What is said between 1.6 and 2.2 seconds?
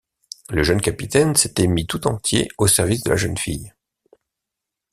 mis tout